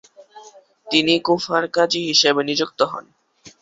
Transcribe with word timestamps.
তিনি 0.87 1.13
কুফার 1.27 1.63
কাজি 1.75 2.01
হিসেবে 2.09 2.41
নিযুক্ত 2.49 2.79
হন। 2.91 3.05